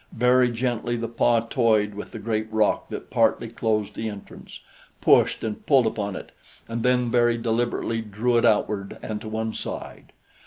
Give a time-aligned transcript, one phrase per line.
[0.17, 4.59] Very gently the paw toyed with the great rock that partly closed the entrance,
[4.99, 6.31] pushed and pulled upon it
[6.67, 10.11] and then very deliberately drew it outward and to one side.